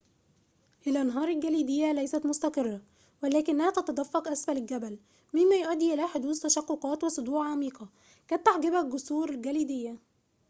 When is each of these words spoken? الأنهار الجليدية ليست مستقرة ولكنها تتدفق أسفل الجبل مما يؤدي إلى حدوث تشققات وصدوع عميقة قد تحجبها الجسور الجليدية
الأنهار 0.87 1.27
الجليدية 1.27 1.91
ليست 1.91 2.25
مستقرة 2.25 2.81
ولكنها 3.23 3.69
تتدفق 3.69 4.27
أسفل 4.27 4.57
الجبل 4.57 4.99
مما 5.33 5.55
يؤدي 5.55 5.93
إلى 5.93 6.07
حدوث 6.07 6.39
تشققات 6.39 7.03
وصدوع 7.03 7.47
عميقة 7.51 7.89
قد 8.31 8.43
تحجبها 8.43 8.81
الجسور 8.81 9.29
الجليدية 9.29 9.97